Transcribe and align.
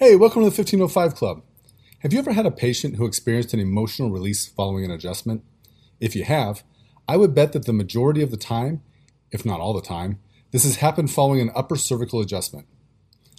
Hey, 0.00 0.14
welcome 0.14 0.42
to 0.42 0.48
the 0.48 0.56
1505 0.56 1.16
Club. 1.16 1.42
Have 2.02 2.12
you 2.12 2.20
ever 2.20 2.32
had 2.32 2.46
a 2.46 2.52
patient 2.52 2.94
who 2.94 3.04
experienced 3.04 3.52
an 3.52 3.58
emotional 3.58 4.12
release 4.12 4.46
following 4.46 4.84
an 4.84 4.92
adjustment? 4.92 5.42
If 5.98 6.14
you 6.14 6.22
have, 6.22 6.62
I 7.08 7.16
would 7.16 7.34
bet 7.34 7.52
that 7.52 7.66
the 7.66 7.72
majority 7.72 8.22
of 8.22 8.30
the 8.30 8.36
time, 8.36 8.80
if 9.32 9.44
not 9.44 9.58
all 9.58 9.72
the 9.72 9.82
time, 9.82 10.20
this 10.52 10.62
has 10.62 10.76
happened 10.76 11.10
following 11.10 11.40
an 11.40 11.50
upper 11.52 11.74
cervical 11.74 12.20
adjustment. 12.20 12.68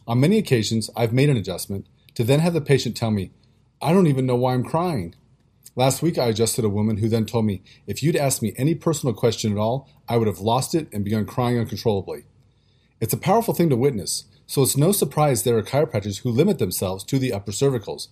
On 0.06 0.20
many 0.20 0.38
occasions, 0.38 0.90
I've 0.98 1.14
made 1.14 1.30
an 1.30 1.38
adjustment 1.38 1.88
to 2.16 2.26
then 2.26 2.42
have 2.42 2.52
the 2.52 2.60
patient 2.60 2.98
tell 2.98 3.12
me, 3.12 3.32
I 3.82 3.94
don't 3.94 4.08
even 4.08 4.26
know 4.26 4.36
why 4.36 4.54
I'm 4.54 4.66
crying. 4.66 5.16
Last 5.78 6.02
week, 6.02 6.18
I 6.18 6.26
adjusted 6.26 6.66
a 6.66 6.70
woman 6.70 6.98
who 6.98 7.08
then 7.08 7.26
told 7.26 7.46
me, 7.46 7.64
if 7.88 8.04
you'd 8.04 8.18
asked 8.18 8.42
me 8.42 8.54
any 8.58 8.76
personal 8.76 9.16
question 9.16 9.54
at 9.54 9.58
all, 9.58 9.88
I 10.10 10.18
would 10.18 10.28
have 10.28 10.40
lost 10.40 10.76
it 10.76 10.90
and 10.92 11.06
begun 11.06 11.26
crying 11.26 11.58
uncontrollably. 11.58 12.26
It's 13.00 13.14
a 13.14 13.18
powerful 13.18 13.54
thing 13.54 13.70
to 13.70 13.78
witness, 13.78 14.26
so 14.50 14.64
it's 14.64 14.76
no 14.76 14.92
surprise 14.92 15.44
there 15.44 15.60
are 15.60 15.62
chiropractors 15.62 16.24
who 16.24 16.32
limit 16.32 16.58
themselves 16.58 17.04
to 17.04 17.20
the 17.20 17.32
upper 17.32 17.52
cervicals. 17.52 18.08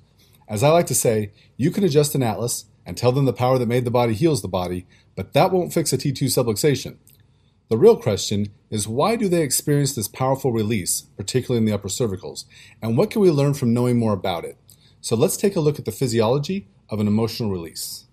As 0.48 0.62
I 0.62 0.70
like 0.70 0.86
to 0.86 0.94
say, 0.94 1.32
you 1.58 1.72
can 1.72 1.84
adjust 1.84 2.14
an 2.14 2.22
atlas 2.22 2.66
and 2.86 2.96
tell 2.96 3.12
them 3.12 3.26
the 3.26 3.34
power 3.34 3.58
that 3.58 3.68
made 3.68 3.86
the 3.86 3.92
body 3.92 4.14
heals 4.14 4.44
the 4.44 4.48
body, 4.48 4.86
but 5.16 5.34
that 5.34 5.52
won't 5.52 5.74
fix 5.74 5.92
a 5.94 5.98
T2 5.98 6.26
subluxation. 6.26 6.98
The 7.70 7.78
real 7.78 7.98
question 7.98 8.50
is 8.70 8.88
why 8.88 9.16
do 9.16 9.28
they 9.28 9.42
experience 9.42 9.96
this 9.96 10.08
powerful 10.08 10.52
release, 10.52 11.08
particularly 11.18 11.58
in 11.58 11.66
the 11.66 11.74
upper 11.74 11.88
cervicals, 11.88 12.46
and 12.84 12.96
what 12.96 13.10
can 13.10 13.24
we 13.24 13.32
learn 13.32 13.56
from 13.56 13.74
knowing 13.74 13.98
more 13.98 14.14
about 14.14 14.46
it? 14.46 14.60
So 15.02 15.16
let's 15.16 15.38
take 15.38 15.56
a 15.56 15.60
look 15.60 15.80
at 15.80 15.86
the 15.86 15.92
physiology 15.92 16.68
of 16.88 17.00
an 17.00 17.08
emotional 17.08 17.50
release. 17.50 18.06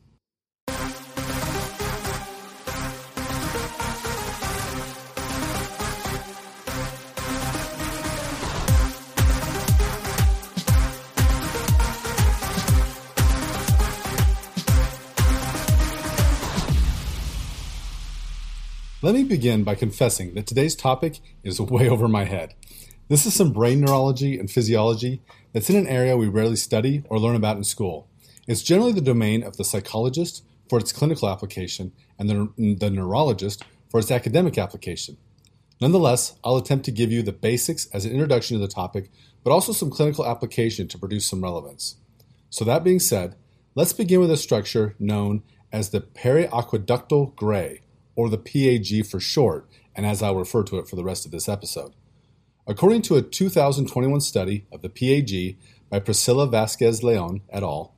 Let 19.05 19.15
me 19.15 19.23
begin 19.23 19.65
by 19.65 19.75
confessing 19.75 20.33
that 20.33 20.47
today's 20.47 20.75
topic 20.75 21.21
is 21.43 21.61
way 21.61 21.91
over 21.91 22.09
my 22.09 22.25
head. 22.25 22.55
This 23.09 23.27
is 23.27 23.35
some 23.35 23.53
brain 23.53 23.83
neurology 23.83 24.39
and 24.39 24.51
physiology 24.51 25.21
that's 25.53 25.69
in 25.69 25.77
an 25.77 25.87
area 25.87 26.17
we 26.17 26.27
rarely 26.27 26.57
study 26.57 27.03
or 27.11 27.19
learn 27.19 27.37
about 27.37 27.59
in 27.59 27.65
school. 27.65 28.09
It's 28.49 28.63
generally 28.63 28.93
the 28.93 29.03
domain 29.03 29.43
of 29.43 29.59
the 29.59 29.65
psychologist 29.65 30.43
for 30.71 30.79
its 30.79 30.91
clinical 30.91 31.29
application 31.29 31.93
and 32.19 32.31
the, 32.31 32.77
the 32.79 32.89
neurologist 32.89 33.63
for 33.91 34.01
its 34.01 34.11
academic 34.11 34.57
application. 34.57 35.19
Nonetheless, 35.83 36.39
I'll 36.43 36.57
attempt 36.57 36.87
to 36.87 36.91
give 36.91 37.13
you 37.13 37.23
the 37.23 37.31
basics 37.31 37.85
as 37.93 38.07
an 38.07 38.13
introduction 38.13 38.57
to 38.59 38.67
the 38.67 38.73
topic, 38.73 39.11
but 39.43 39.51
also 39.51 39.73
some 39.73 39.91
clinical 39.91 40.25
application 40.25 40.89
to 40.89 40.99
produce 40.99 41.27
some 41.27 41.43
relevance. 41.43 41.97
So, 42.49 42.65
that 42.65 42.83
being 42.83 43.01
said, 43.01 43.37
let's 43.75 43.93
begin 43.93 44.21
with 44.21 44.31
a 44.31 44.39
structure 44.39 44.95
known 44.99 45.43
as 45.71 45.91
the 45.91 46.01
periaqueductal 46.01 47.37
gray, 47.37 47.83
or 48.17 48.29
the 48.29 48.39
PAG 48.39 49.07
for 49.07 49.21
short, 49.21 49.69
and 49.95 50.07
as 50.07 50.23
I'll 50.23 50.37
refer 50.37 50.63
to 50.65 50.79
it 50.79 50.89
for 50.89 50.97
the 50.97 51.05
rest 51.05 51.25
of 51.25 51.33
this 51.33 51.49
episode. 51.49 51.93
According 52.67 53.03
to 53.03 53.17
a 53.17 53.23
2021 53.23 54.21
study 54.21 54.67
of 54.73 54.83
the 54.83 54.89
PAG 54.89 55.59
by 55.91 55.99
Priscilla 55.99 56.47
Vasquez 56.47 57.03
Leon 57.03 57.43
et 57.51 57.63
al., 57.63 57.95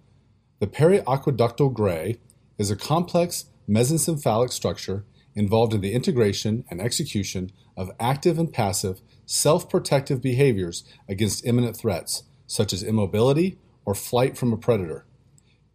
the 0.59 0.67
periaqueductal 0.67 1.73
gray 1.73 2.19
is 2.59 2.71
a 2.71 2.77
complex 2.77 3.47
mesencephalic 3.69 4.51
structure 4.51 5.05
involved 5.35 5.75
in 5.75 5.83
the 5.83 5.93
integration 5.93 6.65
and 6.71 6.81
execution 6.81 7.53
of 7.77 7.91
active 8.01 8.39
and 8.39 8.53
passive 8.53 9.01
self 9.27 9.69
protective 9.69 10.23
behaviors 10.23 10.83
against 11.09 11.47
imminent 11.47 11.77
threats, 11.77 12.25
such 12.47 12.73
as 12.73 12.83
immobility 12.83 13.59
or 13.85 13.95
flight 13.95 14.37
from 14.37 14.53
a 14.53 14.57
predator. 14.57 15.05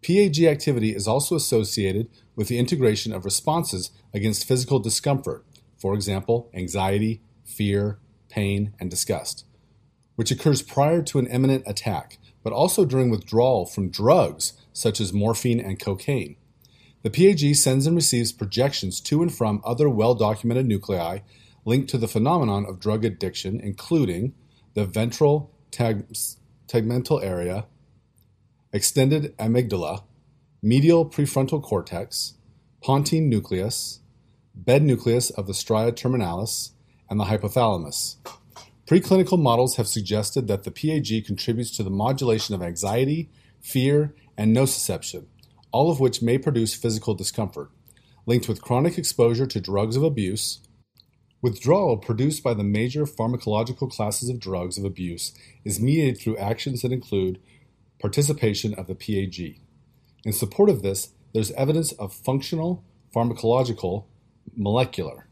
PAG 0.03 0.43
activity 0.43 0.95
is 0.95 1.07
also 1.07 1.35
associated 1.35 2.09
with 2.35 2.47
the 2.47 2.57
integration 2.57 3.13
of 3.13 3.25
responses 3.25 3.91
against 4.13 4.47
physical 4.47 4.79
discomfort, 4.79 5.45
for 5.77 5.93
example, 5.93 6.49
anxiety, 6.53 7.21
fear, 7.43 7.99
pain, 8.29 8.73
and 8.79 8.89
disgust, 8.89 9.45
which 10.15 10.31
occurs 10.31 10.61
prior 10.61 11.01
to 11.03 11.19
an 11.19 11.27
imminent 11.27 11.63
attack, 11.67 12.17
but 12.43 12.53
also 12.53 12.83
during 12.83 13.09
withdrawal 13.09 13.65
from 13.65 13.89
drugs 13.89 14.53
such 14.73 14.99
as 14.99 15.13
morphine 15.13 15.59
and 15.59 15.79
cocaine. 15.79 16.35
The 17.03 17.09
PAG 17.09 17.55
sends 17.55 17.85
and 17.85 17.95
receives 17.95 18.31
projections 18.31 19.01
to 19.01 19.21
and 19.21 19.33
from 19.33 19.61
other 19.63 19.89
well 19.89 20.15
documented 20.15 20.65
nuclei 20.65 21.19
linked 21.65 21.89
to 21.89 21.97
the 21.97 22.07
phenomenon 22.07 22.65
of 22.65 22.79
drug 22.79 23.05
addiction, 23.05 23.59
including 23.59 24.33
the 24.73 24.85
ventral 24.85 25.51
teg- 25.71 26.35
tegmental 26.67 27.23
area, 27.23 27.65
extended 28.73 29.37
amygdala, 29.37 30.03
medial 30.61 31.05
prefrontal 31.05 31.61
cortex, 31.61 32.35
pontine 32.81 33.29
nucleus, 33.29 33.99
bed 34.55 34.83
nucleus 34.83 35.29
of 35.31 35.47
the 35.47 35.53
stria 35.53 35.91
terminalis, 35.91 36.71
and 37.09 37.19
the 37.19 37.25
hypothalamus. 37.25 38.15
Preclinical 38.87 39.41
models 39.41 39.75
have 39.75 39.87
suggested 39.87 40.47
that 40.47 40.63
the 40.63 40.71
PAG 40.71 41.25
contributes 41.25 41.71
to 41.71 41.83
the 41.83 41.89
modulation 41.89 42.55
of 42.55 42.61
anxiety, 42.61 43.29
fear, 43.61 44.13
and 44.37 44.55
nociception, 44.55 45.25
all 45.71 45.91
of 45.91 45.99
which 45.99 46.21
may 46.21 46.37
produce 46.37 46.73
physical 46.73 47.13
discomfort, 47.13 47.69
linked 48.25 48.47
with 48.47 48.61
chronic 48.61 48.97
exposure 48.97 49.45
to 49.45 49.59
drugs 49.59 49.95
of 49.95 50.03
abuse. 50.03 50.61
Withdrawal 51.41 51.97
produced 51.97 52.43
by 52.43 52.53
the 52.53 52.63
major 52.63 53.05
pharmacological 53.05 53.89
classes 53.89 54.29
of 54.29 54.39
drugs 54.39 54.77
of 54.77 54.85
abuse 54.85 55.33
is 55.65 55.79
mediated 55.79 56.19
through 56.19 56.37
actions 56.37 56.81
that 56.81 56.91
include 56.91 57.39
participation 58.01 58.73
of 58.73 58.87
the 58.87 58.95
PAG. 58.95 59.59
In 60.25 60.33
support 60.33 60.69
of 60.69 60.81
this, 60.81 61.13
there's 61.33 61.51
evidence 61.51 61.91
of 61.93 62.13
functional, 62.13 62.83
pharmacological, 63.15 64.05
molecular, 64.55 65.27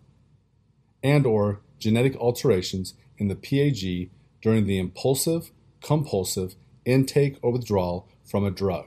and 1.04 1.26
or 1.26 1.62
genetic 1.80 2.16
alterations 2.18 2.94
in 3.18 3.28
the 3.28 3.36
PAG 3.36 4.10
during 4.42 4.66
the 4.66 4.78
impulsive, 4.78 5.52
compulsive 5.82 6.56
intake 6.86 7.38
or 7.42 7.52
withdrawal 7.52 8.08
from 8.24 8.46
a 8.46 8.52
drug. 8.52 8.86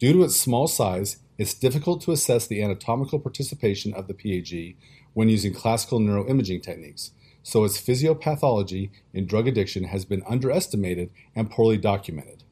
Due 0.00 0.12
to 0.12 0.24
its 0.24 0.36
small 0.36 0.66
size, 0.66 1.18
it's 1.36 1.54
difficult 1.54 2.00
to 2.02 2.12
assess 2.12 2.46
the 2.46 2.62
anatomical 2.62 3.18
participation 3.18 3.92
of 3.94 4.08
the 4.08 4.14
PAG 4.14 4.76
when 5.14 5.28
using 5.28 5.52
classical 5.54 6.00
neuroimaging 6.00 6.62
techniques, 6.62 7.12
so 7.42 7.64
its 7.64 7.80
physiopathology 7.80 8.90
in 9.12 9.26
drug 9.26 9.46
addiction 9.46 9.84
has 9.84 10.04
been 10.04 10.22
underestimated 10.28 11.10
and 11.34 11.50
poorly 11.50 11.76
documented. 11.76 12.44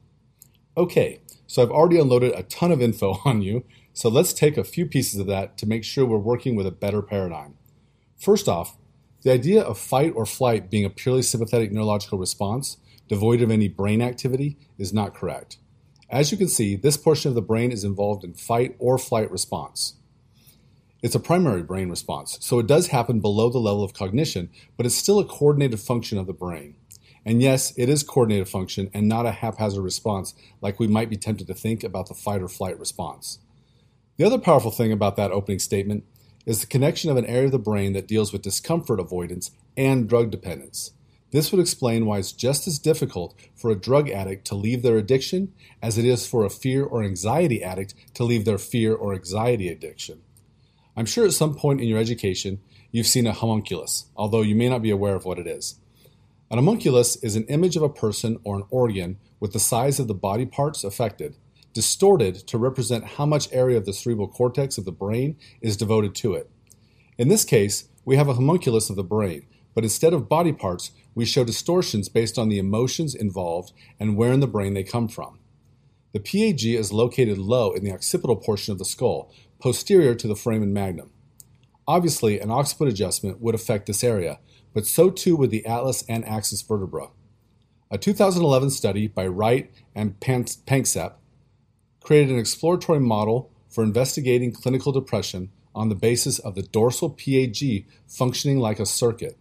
Okay, 0.77 1.21
so 1.47 1.63
I've 1.63 1.71
already 1.71 1.97
unloaded 1.97 2.33
a 2.35 2.43
ton 2.43 2.71
of 2.71 2.83
info 2.83 3.17
on 3.25 3.41
you, 3.41 3.65
so 3.93 4.09
let's 4.09 4.31
take 4.31 4.57
a 4.57 4.63
few 4.63 4.85
pieces 4.85 5.19
of 5.19 5.25
that 5.25 5.57
to 5.57 5.65
make 5.65 5.83
sure 5.83 6.05
we're 6.05 6.19
working 6.19 6.55
with 6.55 6.67
a 6.67 6.71
better 6.71 7.01
paradigm. 7.01 7.55
First 8.15 8.47
off, 8.47 8.77
the 9.23 9.31
idea 9.31 9.63
of 9.63 9.79
fight 9.79 10.13
or 10.15 10.27
flight 10.27 10.69
being 10.69 10.85
a 10.85 10.91
purely 10.91 11.23
sympathetic 11.23 11.71
neurological 11.71 12.19
response, 12.19 12.77
devoid 13.07 13.41
of 13.41 13.49
any 13.49 13.67
brain 13.67 14.03
activity, 14.03 14.55
is 14.77 14.93
not 14.93 15.15
correct. 15.15 15.57
As 16.11 16.31
you 16.31 16.37
can 16.37 16.47
see, 16.47 16.75
this 16.75 16.95
portion 16.95 17.29
of 17.29 17.35
the 17.35 17.41
brain 17.41 17.71
is 17.71 17.83
involved 17.83 18.23
in 18.23 18.35
fight 18.35 18.75
or 18.77 18.99
flight 18.99 19.31
response. 19.31 19.95
It's 21.01 21.15
a 21.15 21.19
primary 21.19 21.63
brain 21.63 21.89
response, 21.89 22.37
so 22.41 22.59
it 22.59 22.67
does 22.67 22.87
happen 22.87 23.19
below 23.19 23.49
the 23.49 23.57
level 23.57 23.83
of 23.83 23.93
cognition, 23.93 24.51
but 24.77 24.85
it's 24.85 24.95
still 24.95 25.17
a 25.17 25.25
coordinated 25.25 25.79
function 25.79 26.19
of 26.19 26.27
the 26.27 26.33
brain. 26.33 26.75
And 27.27 27.41
yes, 27.41 27.73
it 27.75 27.89
is 27.89 28.03
coordinated 28.03 28.47
function 28.47 28.89
and 28.93 29.05
not 29.05 29.25
a 29.25 29.31
haphazard 29.31 29.83
response 29.83 30.33
like 30.61 30.79
we 30.79 30.87
might 30.87 31.09
be 31.09 31.17
tempted 31.17 31.45
to 31.47 31.53
think 31.53 31.83
about 31.83 32.07
the 32.07 32.13
fight 32.13 32.41
or 32.41 32.47
flight 32.47 32.79
response. 32.79 33.39
The 34.15 34.23
other 34.23 34.37
powerful 34.37 34.71
thing 34.71 34.93
about 34.93 35.17
that 35.17 35.31
opening 35.31 35.59
statement 35.59 36.05
is 36.45 36.61
the 36.61 36.67
connection 36.67 37.11
of 37.11 37.17
an 37.17 37.25
area 37.25 37.47
of 37.47 37.51
the 37.51 37.59
brain 37.59 37.91
that 37.91 38.07
deals 38.07 38.31
with 38.31 38.43
discomfort 38.43 39.01
avoidance 39.01 39.51
and 39.75 40.07
drug 40.07 40.31
dependence. 40.31 40.93
This 41.31 41.51
would 41.51 41.59
explain 41.59 42.05
why 42.05 42.19
it's 42.19 42.31
just 42.31 42.65
as 42.65 42.79
difficult 42.79 43.35
for 43.57 43.69
a 43.69 43.75
drug 43.75 44.09
addict 44.09 44.47
to 44.47 44.55
leave 44.55 44.81
their 44.81 44.97
addiction 44.97 45.51
as 45.81 45.97
it 45.97 46.05
is 46.05 46.25
for 46.25 46.45
a 46.45 46.49
fear 46.49 46.85
or 46.85 47.03
anxiety 47.03 47.61
addict 47.61 47.93
to 48.13 48.23
leave 48.23 48.45
their 48.45 48.57
fear 48.57 48.95
or 48.95 49.13
anxiety 49.13 49.67
addiction. 49.67 50.21
I'm 50.95 51.05
sure 51.05 51.25
at 51.25 51.33
some 51.33 51.55
point 51.55 51.81
in 51.81 51.89
your 51.89 51.99
education 51.99 52.61
you've 52.89 53.05
seen 53.05 53.27
a 53.27 53.33
homunculus, 53.33 54.05
although 54.15 54.43
you 54.43 54.55
may 54.55 54.69
not 54.69 54.81
be 54.81 54.91
aware 54.91 55.15
of 55.15 55.25
what 55.25 55.39
it 55.39 55.45
is. 55.45 55.77
An 56.49 56.57
homunculus 56.57 57.17
is 57.17 57.35
an 57.35 57.43
image 57.47 57.75
of 57.75 57.83
a 57.83 57.89
person 57.89 58.37
or 58.45 58.55
an 58.55 58.63
organ 58.69 59.17
with 59.41 59.51
the 59.51 59.59
size 59.59 59.99
of 59.99 60.07
the 60.07 60.13
body 60.13 60.45
parts 60.45 60.85
affected, 60.85 61.35
distorted 61.73 62.35
to 62.47 62.57
represent 62.57 63.03
how 63.03 63.25
much 63.25 63.51
area 63.51 63.75
of 63.75 63.85
the 63.85 63.91
cerebral 63.91 64.29
cortex 64.29 64.77
of 64.77 64.85
the 64.85 64.91
brain 64.93 65.35
is 65.59 65.75
devoted 65.75 66.15
to 66.15 66.35
it. 66.35 66.49
In 67.17 67.27
this 67.27 67.43
case, 67.43 67.89
we 68.05 68.15
have 68.15 68.29
a 68.29 68.35
homunculus 68.35 68.89
of 68.89 68.95
the 68.95 69.03
brain, 69.03 69.45
but 69.75 69.83
instead 69.83 70.13
of 70.13 70.29
body 70.29 70.53
parts, 70.53 70.91
we 71.13 71.25
show 71.25 71.43
distortions 71.43 72.07
based 72.07 72.39
on 72.39 72.47
the 72.47 72.59
emotions 72.59 73.13
involved 73.13 73.73
and 73.99 74.15
where 74.15 74.31
in 74.31 74.39
the 74.39 74.47
brain 74.47 74.73
they 74.73 74.83
come 74.83 75.09
from. 75.09 75.39
The 76.13 76.21
PAG 76.21 76.65
is 76.65 76.93
located 76.93 77.37
low 77.37 77.73
in 77.73 77.83
the 77.83 77.91
occipital 77.91 78.37
portion 78.37 78.71
of 78.71 78.77
the 78.77 78.85
skull, 78.85 79.33
posterior 79.59 80.15
to 80.15 80.27
the 80.29 80.35
foramen 80.35 80.71
magnum. 80.71 81.11
Obviously, 81.87 82.39
an 82.39 82.49
occiput 82.49 82.89
adjustment 82.89 83.39
would 83.39 83.55
affect 83.55 83.85
this 83.85 84.03
area, 84.03 84.39
but 84.73 84.85
so 84.85 85.09
too 85.09 85.35
would 85.37 85.51
the 85.51 85.65
atlas 85.65 86.03
and 86.09 86.25
axis 86.25 86.61
vertebra. 86.61 87.09
A 87.89 87.97
2011 87.97 88.71
study 88.71 89.07
by 89.07 89.25
Wright 89.25 89.71
and 89.95 90.19
Panksepp 90.19 91.13
created 92.01 92.31
an 92.31 92.39
exploratory 92.39 92.99
model 92.99 93.51
for 93.69 93.83
investigating 93.83 94.51
clinical 94.51 94.91
depression 94.91 95.49
on 95.73 95.87
the 95.87 95.95
basis 95.95 96.39
of 96.39 96.55
the 96.55 96.63
dorsal 96.63 97.09
PAG 97.09 97.85
functioning 98.07 98.59
like 98.59 98.79
a 98.79 98.85
circuit. 98.85 99.37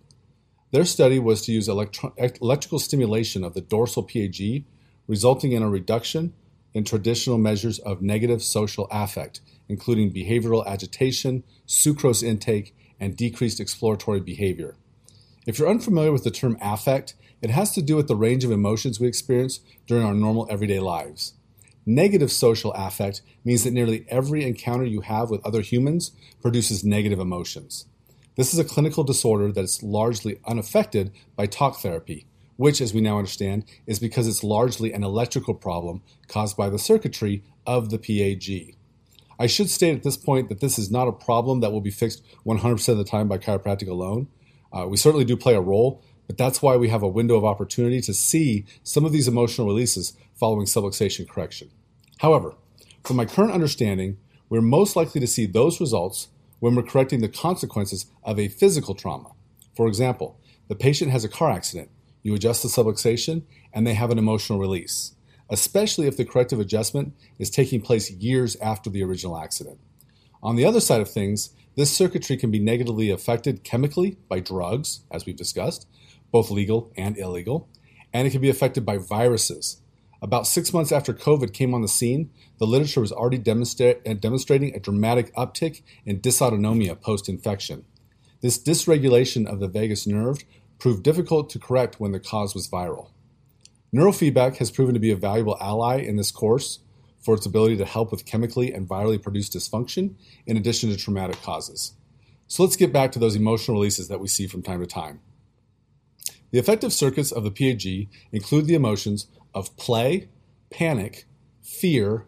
Their 0.71 0.85
study 0.85 1.19
was 1.19 1.43
to 1.43 1.53
use 1.53 1.69
electro- 1.69 2.15
electrical 2.19 2.79
stimulation 2.79 3.43
of 3.43 3.55
the 3.55 3.61
dorsal 3.61 4.03
PAG, 4.03 4.65
resulting 5.09 5.53
in 5.53 5.63
a 5.63 5.69
reduction 5.69 6.35
in 6.77 6.85
traditional 6.85 7.39
measures 7.39 7.79
of 7.79 8.03
negative 8.03 8.43
social 8.43 8.87
affect, 8.91 9.41
including 9.67 10.13
behavioral 10.13 10.67
agitation, 10.67 11.43
sucrose 11.67 12.23
intake, 12.23 12.77
and 13.01 13.17
decreased 13.17 13.61
exploratory 13.61 14.21
behavior. 14.21 14.77
If 15.47 15.59
you're 15.59 15.71
unfamiliar 15.71 16.13
with 16.13 16.23
the 16.23 16.31
term 16.31 16.59
affect, 16.61 17.15
it 17.41 17.49
has 17.49 17.73
to 17.73 17.81
do 17.81 17.97
with 17.97 18.09
the 18.09 18.15
range 18.15 18.45
of 18.45 18.51
emotions 18.51 19.01
we 19.01 19.09
experience 19.09 19.61
during 19.87 20.05
our 20.05 20.13
normal 20.13 20.47
everyday 20.51 20.79
lives. 20.79 21.33
Negative 21.87 22.31
social 22.31 22.75
affect 22.75 23.23
means 23.43 23.65
that 23.65 23.73
nearly 23.73 24.05
every 24.11 24.45
encounter 24.45 24.85
you 24.85 25.01
have 25.01 25.31
with 25.31 25.47
other 25.47 25.63
humans 25.63 26.11
produces 26.43 26.85
negative 26.85 27.19
emotions. 27.19 27.87
This 28.35 28.53
is 28.53 28.59
a 28.59 28.65
clinical 28.65 29.03
disorder 29.03 29.51
that 29.51 29.65
is 29.65 29.83
largely 29.83 30.41
unaffected 30.47 31.11
by 31.37 31.47
talk 31.47 31.79
therapy, 31.79 32.27
which, 32.57 32.81
as 32.81 32.95
we 32.95 33.01
now 33.01 33.19
understand, 33.19 33.65
is 33.87 33.99
because 33.99 34.27
it's 34.27 34.45
largely 34.45 34.93
an 34.93 35.05
electrical 35.05 35.55
problem 35.55 36.03
caused 36.29 36.57
by 36.57 36.69
the 36.69 36.79
circuitry 36.79 37.43
of 37.67 37.91
the 37.91 37.99
PAG. 37.99 38.77
I 39.39 39.47
should 39.47 39.69
state 39.71 39.95
at 39.95 40.03
this 40.03 40.17
point 40.17 40.49
that 40.49 40.61
this 40.61 40.79
is 40.79 40.91
not 40.91 41.09
a 41.09 41.13
problem 41.13 41.61
that 41.61 41.73
will 41.73 41.81
be 41.81 41.91
fixed 41.91 42.23
100% 42.47 42.89
of 42.89 42.99
the 42.99 43.05
time 43.05 43.29
by 43.29 43.39
chiropractic 43.39 43.89
alone. 43.89 44.29
Uh, 44.73 44.87
we 44.89 44.97
certainly 44.97 45.25
do 45.25 45.37
play 45.37 45.55
a 45.55 45.61
role, 45.61 46.03
but 46.27 46.39
that's 46.39 46.63
why 46.63 46.77
we 46.77 46.89
have 46.89 47.03
a 47.03 47.09
window 47.09 47.37
of 47.37 47.45
opportunity 47.45 48.01
to 48.01 48.15
see 48.15 48.65
some 48.83 49.05
of 49.05 49.13
these 49.13 49.29
emotional 49.29 49.67
releases 49.67 50.15
following 50.35 50.67
subluxation 50.67 51.29
correction. 51.29 51.71
However, 52.19 52.55
from 53.05 53.17
my 53.17 53.27
current 53.27 53.53
understanding, 53.53 54.17
we're 54.49 54.63
most 54.63 54.97
likely 54.97 55.21
to 55.21 55.27
see 55.27 55.47
those 55.47 55.81
results 55.81 56.29
when 56.61 56.75
we're 56.75 56.83
correcting 56.83 57.21
the 57.21 57.29
consequences 57.29 58.07
of 58.25 58.39
a 58.39 58.49
physical 58.49 58.95
trauma. 58.95 59.31
For 59.75 59.87
example, 59.87 60.41
the 60.69 60.75
patient 60.75 61.11
has 61.11 61.25
a 61.25 61.29
car 61.29 61.51
accident, 61.51 61.91
you 62.27 62.35
adjust 62.35 62.63
the 62.65 62.69
subluxation, 62.69 63.45
and 63.73 63.87
they 63.87 63.95
have 63.95 64.11
an 64.11 64.19
emotional 64.19 64.59
release, 64.59 65.15
especially 65.49 66.09
if 66.09 66.17
the 66.17 66.25
corrective 66.25 66.59
adjustment 66.59 67.15
is 67.39 67.51
taking 67.51 67.81
place 67.81 68.11
years 68.11 68.57
after 68.57 68.91
the 68.91 69.05
original 69.05 69.39
accident. 69.39 69.79
On 70.43 70.57
the 70.57 70.65
other 70.65 70.81
side 70.81 71.01
of 71.01 71.09
things, 71.09 71.51
this 71.77 71.97
circuitry 71.97 72.37
can 72.37 72.51
be 72.51 72.59
negatively 72.59 73.11
affected 73.11 73.63
chemically 73.63 74.17
by 74.29 74.41
drugs, 74.41 75.05
as 75.09 75.25
we've 75.25 75.37
discussed, 75.37 75.87
both 76.33 76.51
legal 76.51 76.93
and 76.97 77.17
illegal, 77.17 77.69
and 78.13 78.27
it 78.27 78.33
can 78.33 78.41
be 78.41 78.51
affected 78.51 78.85
by 78.85 78.99
viruses. 78.99 79.81
About 80.21 80.49
six 80.49 80.73
months 80.73 80.91
after 80.91 81.15
COVID 81.15 81.53
came 81.53 81.75
on 81.75 81.83
the 81.83 81.89
scene, 81.89 82.31
the 82.59 82.67
literature 82.67 83.03
was 83.03 83.13
already 83.13 83.39
demonstra- 83.39 84.21
demonstrating 84.21 84.75
a 84.75 84.81
dramatic 84.81 85.33
uptick 85.37 85.83
in 86.05 86.21
dysautonomia 86.21 87.01
post 87.01 87.29
infection. 87.29 87.85
This 88.41 88.59
dysregulation 88.59 89.47
of 89.47 89.61
the 89.61 89.69
vagus 89.69 90.09
nerve 90.09 90.39
proved 90.79 91.03
difficult 91.03 91.51
to 91.51 91.59
correct 91.59 92.01
when 92.01 92.13
the 92.13 92.21
cause 92.21 92.55
was 92.55 92.69
viral. 92.69 93.11
Neurofeedback 93.95 94.57
has 94.57 94.71
proven 94.71 94.95
to 94.95 95.01
be 95.01 95.11
a 95.11 95.17
valuable 95.17 95.57
ally 95.61 95.99
in 95.99 96.17
this 96.17 96.31
course 96.31 96.81
for 97.21 97.35
its 97.35 97.47
ability 97.47 97.77
to 97.77 97.85
help 97.85 98.11
with 98.11 98.27
chemically 98.27 98.73
and 98.73 98.89
virally 98.89 99.21
produced 99.21 99.55
dysfunction 99.55 100.15
in 100.47 100.57
addition 100.57 100.91
to 100.91 100.97
traumatic 100.97 101.41
causes. 101.43 101.95
So 102.47 102.63
let's 102.63 102.77
get 102.77 102.93
back 102.93 103.11
to 103.13 103.19
those 103.19 103.35
emotional 103.35 103.79
releases 103.79 104.09
that 104.09 104.21
we 104.21 104.29
see 104.29 104.47
from 104.47 104.63
time 104.63 104.81
to 104.81 104.87
time. 104.87 105.21
The 106.53 106.59
effective 106.59 106.93
circuits 106.93 107.33
of 107.33 107.43
the 107.43 107.51
PAG 107.51 108.09
include 108.31 108.67
the 108.67 108.75
emotions 108.75 109.27
of 109.55 109.77
play, 109.77 110.29
panic, 110.71 111.25
fear, 111.63 112.27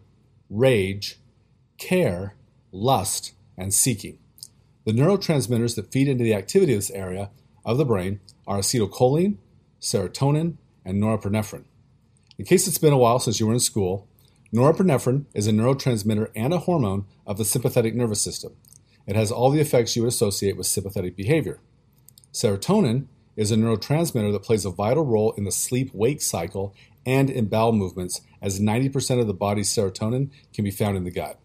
rage, 0.49 1.19
care, 1.77 2.35
lust, 2.71 3.33
and 3.57 3.73
seeking. 3.73 4.19
The 4.85 4.91
neurotransmitters 4.91 5.75
that 5.75 5.91
feed 5.91 6.07
into 6.07 6.23
the 6.23 6.33
activity 6.33 6.73
of 6.73 6.79
this 6.79 6.91
area 6.91 7.29
of 7.63 7.77
the 7.77 7.85
brain 7.85 8.19
are 8.49 8.57
acetylcholine, 8.57 9.37
serotonin, 9.79 10.57
and 10.83 11.01
norepinephrine. 11.01 11.65
In 12.39 12.45
case 12.45 12.67
it's 12.67 12.79
been 12.79 12.91
a 12.91 12.97
while 12.97 13.19
since 13.19 13.39
you 13.39 13.45
were 13.45 13.53
in 13.53 13.59
school, 13.59 14.07
norepinephrine 14.53 15.25
is 15.35 15.45
a 15.45 15.51
neurotransmitter 15.51 16.31
and 16.35 16.53
a 16.53 16.57
hormone 16.57 17.05
of 17.27 17.37
the 17.37 17.45
sympathetic 17.45 17.93
nervous 17.93 18.21
system. 18.21 18.55
It 19.05 19.15
has 19.15 19.31
all 19.31 19.51
the 19.51 19.61
effects 19.61 19.95
you 19.95 20.01
would 20.01 20.09
associate 20.09 20.57
with 20.57 20.65
sympathetic 20.65 21.15
behavior. 21.15 21.59
Serotonin 22.33 23.05
is 23.35 23.51
a 23.51 23.55
neurotransmitter 23.55 24.31
that 24.31 24.43
plays 24.43 24.65
a 24.65 24.71
vital 24.71 25.05
role 25.05 25.31
in 25.33 25.43
the 25.43 25.51
sleep 25.51 25.91
wake 25.93 26.21
cycle 26.21 26.75
and 27.05 27.29
in 27.29 27.45
bowel 27.45 27.71
movements, 27.71 28.21
as 28.41 28.59
90% 28.59 29.21
of 29.21 29.27
the 29.27 29.33
body's 29.33 29.69
serotonin 29.69 30.31
can 30.53 30.63
be 30.63 30.71
found 30.71 30.97
in 30.97 31.03
the 31.03 31.11
gut. 31.11 31.39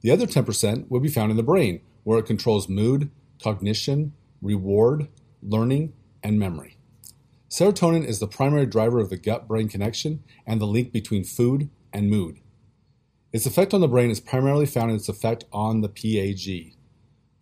The 0.00 0.10
other 0.10 0.26
10% 0.26 0.90
will 0.90 1.00
be 1.00 1.08
found 1.08 1.30
in 1.30 1.36
the 1.36 1.42
brain, 1.42 1.80
where 2.02 2.18
it 2.18 2.26
controls 2.26 2.68
mood, 2.68 3.10
cognition, 3.42 4.14
reward, 4.42 5.08
learning, 5.42 5.92
and 6.22 6.38
memory. 6.38 6.76
Serotonin 7.48 8.04
is 8.04 8.18
the 8.18 8.28
primary 8.28 8.66
driver 8.66 9.00
of 9.00 9.10
the 9.10 9.16
gut 9.16 9.48
brain 9.48 9.68
connection 9.68 10.22
and 10.46 10.60
the 10.60 10.66
link 10.66 10.92
between 10.92 11.24
food 11.24 11.68
and 11.92 12.08
mood. 12.10 12.40
Its 13.32 13.46
effect 13.46 13.74
on 13.74 13.80
the 13.80 13.88
brain 13.88 14.10
is 14.10 14.20
primarily 14.20 14.66
found 14.66 14.90
in 14.90 14.96
its 14.96 15.08
effect 15.08 15.44
on 15.52 15.80
the 15.80 15.88
PAG. 15.88 16.74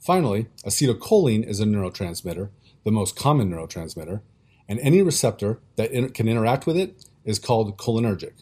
Finally, 0.01 0.47
acetylcholine 0.65 1.47
is 1.47 1.61
a 1.61 1.65
neurotransmitter 1.65 2.51
the 2.89 2.93
most 2.93 3.17
common 3.17 3.51
neurotransmitter, 3.51 4.23
and 4.67 4.79
any 4.81 5.03
receptor 5.03 5.61
that 5.77 5.93
in- 5.93 6.09
can 6.09 6.27
interact 6.27 6.67
with 6.67 6.75
it 6.75 7.05
is 7.23 7.39
called 7.39 7.77
cholinergic. 7.77 8.33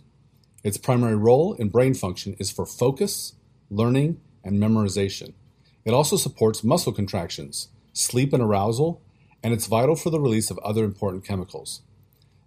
Its 0.63 0.77
primary 0.77 1.17
role 1.17 1.55
in 1.55 1.69
brain 1.69 1.95
function 1.95 2.37
is 2.39 2.53
for 2.53 2.65
focus, 2.65 3.35
learning, 3.71 4.21
and 4.45 4.63
memorization. 4.63 5.33
It 5.85 5.93
also 5.93 6.17
supports 6.17 6.63
muscle 6.63 6.93
contractions, 6.93 7.71
sleep 7.93 8.33
and 8.33 8.41
arousal, 8.41 9.01
and 9.47 9.55
it's 9.55 9.69
vital 9.69 9.95
for 9.95 10.11
the 10.11 10.19
release 10.19 10.51
of 10.51 10.59
other 10.59 10.83
important 10.83 11.25
chemicals. 11.25 11.83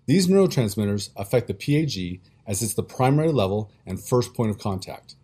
These 0.06 0.28
neurotransmitters 0.28 1.12
affect 1.16 1.48
the 1.48 1.54
PAG 1.54 2.19
as 2.46 2.62
it's 2.62 2.74
the 2.74 2.84
primary 2.84 3.31
level 3.31 3.72
and 3.86 4.04
first 4.04 4.34
point 4.34 4.51
of 4.51 4.60
contact. 4.60 5.16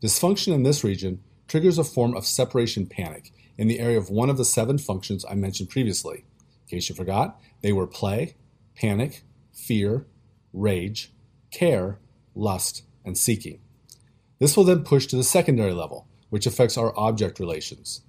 Dysfunction 0.00 0.54
in 0.54 0.62
this 0.62 0.84
region 0.84 1.20
triggers 1.48 1.78
a 1.78 1.82
form 1.82 2.14
of 2.14 2.24
separation 2.24 2.86
panic 2.86 3.32
in 3.58 3.66
the 3.66 3.80
area 3.80 3.98
of 3.98 4.08
one 4.08 4.30
of 4.30 4.36
the 4.36 4.44
seven 4.44 4.78
functions 4.78 5.24
I 5.28 5.34
mentioned 5.34 5.68
previously. 5.68 6.18
In 6.18 6.76
case 6.76 6.88
you 6.88 6.94
forgot, 6.94 7.40
they 7.60 7.72
were 7.72 7.88
play, 7.88 8.36
panic, 8.76 9.24
fear, 9.52 10.06
rage, 10.52 11.10
care, 11.50 11.98
lust, 12.36 12.84
and 13.04 13.18
seeking. 13.18 13.58
This 14.38 14.56
will 14.56 14.62
then 14.62 14.84
push 14.84 15.06
to 15.06 15.16
the 15.16 15.24
secondary 15.24 15.72
level, 15.72 16.06
which 16.28 16.46
affects 16.46 16.78
our 16.78 16.96
object 16.96 17.40
relations. 17.40 18.02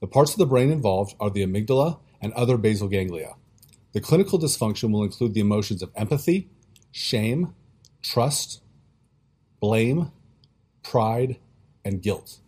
The 0.00 0.08
parts 0.08 0.32
of 0.32 0.38
the 0.38 0.46
brain 0.46 0.72
involved 0.72 1.14
are 1.20 1.30
the 1.30 1.46
amygdala 1.46 2.00
and 2.20 2.32
other 2.32 2.56
basal 2.56 2.88
ganglia. 2.88 3.34
The 3.92 4.00
clinical 4.00 4.38
dysfunction 4.38 4.92
will 4.92 5.02
include 5.02 5.34
the 5.34 5.40
emotions 5.40 5.82
of 5.82 5.90
empathy, 5.96 6.48
shame, 6.92 7.54
trust, 8.02 8.62
blame, 9.60 10.12
pride, 10.82 11.38
and 11.84 12.02
guilt. 12.02 12.38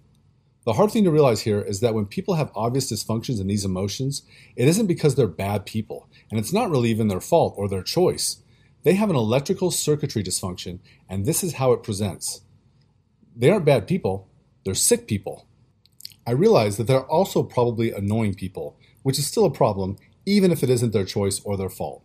The 0.65 0.75
hard 0.75 0.91
thing 0.91 1.05
to 1.05 1.11
realize 1.11 1.41
here 1.43 1.61
is 1.61 1.81
that 1.81 1.95
when 1.95 2.07
people 2.07 2.35
have 2.35 2.53
obvious 2.55 2.93
dysfunctions 2.93 3.41
in 3.41 3.47
these 3.47 3.65
emotions, 3.65 4.23
it 4.57 4.69
isn't 4.69 4.87
because 4.87 5.15
they're 5.15 5.27
bad 5.27 5.65
people, 5.65 6.09
and 6.31 6.39
it's 6.39 6.53
not 6.53 6.71
really 6.71 6.91
even 6.91 7.09
their 7.09 7.21
fault 7.21 7.55
or 7.57 7.69
their 7.69 7.83
choice. 7.83 8.43
They 8.83 8.95
have 8.95 9.11
an 9.11 9.17
electrical 9.17 9.71
circuitry 9.71 10.23
dysfunction, 10.23 10.81
and 11.09 11.25
this 11.25 11.43
is 11.43 11.55
how 11.55 11.73
it 11.73 11.83
presents. 11.83 12.43
They 13.35 13.51
aren't 13.51 13.65
bad 13.65 13.87
people, 13.87 14.29
they're 14.65 14.75
sick 14.75 15.07
people. 15.07 15.47
I 16.27 16.33
realize 16.33 16.77
that 16.77 16.87
they're 16.87 17.01
also 17.01 17.43
probably 17.43 17.93
annoying 17.93 18.35
people, 18.35 18.77
which 19.03 19.19
is 19.19 19.27
still 19.27 19.45
a 19.45 19.51
problem, 19.51 19.97
even 20.27 20.51
if 20.51 20.63
it 20.63 20.71
isn't 20.71 20.93
their 20.93 21.05
choice 21.05 21.41
or 21.45 21.57
their 21.57 21.69
fault. 21.69 22.03